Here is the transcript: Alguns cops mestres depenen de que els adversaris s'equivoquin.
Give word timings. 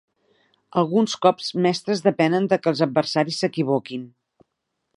Alguns 0.81 1.13
cops 1.25 1.49
mestres 1.65 2.01
depenen 2.07 2.47
de 2.53 2.59
que 2.63 2.71
els 2.73 2.81
adversaris 2.87 3.41
s'equivoquin. 3.45 4.09